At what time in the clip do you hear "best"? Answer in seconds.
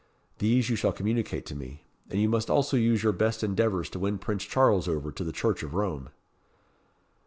3.13-3.43